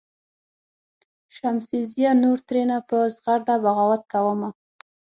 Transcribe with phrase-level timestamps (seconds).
[1.35, 4.49] "شمسزیه نور ترېنه په زغرده بغاوت کومه.